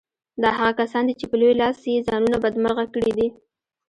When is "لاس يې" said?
1.61-2.05